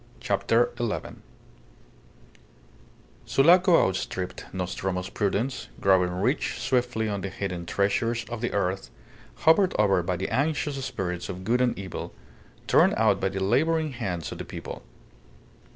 [0.19, 1.21] CHAPTER ELEVEN
[3.27, 8.89] Sulaco outstripped Nostromo's prudence, growing rich swiftly on the hidden treasures of the earth,
[9.45, 12.15] hovered over by the anxious spirits of good and evil,
[12.65, 14.81] torn out by the labouring hands of the people.